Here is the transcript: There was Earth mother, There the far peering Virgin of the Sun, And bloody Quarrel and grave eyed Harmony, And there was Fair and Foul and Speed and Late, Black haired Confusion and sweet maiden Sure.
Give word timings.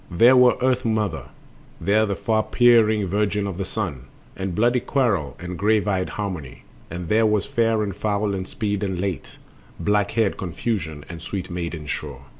There 0.09 0.35
was 0.35 0.57
Earth 0.63 0.83
mother, 0.83 1.25
There 1.79 2.07
the 2.07 2.15
far 2.15 2.41
peering 2.41 3.05
Virgin 3.05 3.45
of 3.45 3.59
the 3.59 3.65
Sun, 3.65 4.05
And 4.35 4.55
bloody 4.55 4.79
Quarrel 4.79 5.35
and 5.39 5.59
grave 5.59 5.87
eyed 5.87 6.09
Harmony, 6.17 6.63
And 6.89 7.07
there 7.07 7.27
was 7.27 7.45
Fair 7.45 7.83
and 7.83 7.95
Foul 7.95 8.33
and 8.33 8.47
Speed 8.47 8.81
and 8.81 8.99
Late, 8.99 9.37
Black 9.79 10.09
haired 10.13 10.37
Confusion 10.39 11.05
and 11.07 11.21
sweet 11.21 11.51
maiden 11.51 11.85
Sure. 11.85 12.21